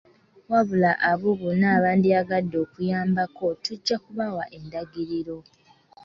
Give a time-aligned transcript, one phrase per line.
[0.51, 5.37] Wabula abo bonna abandyagadde okuyambako tujja kubawa endagiriro.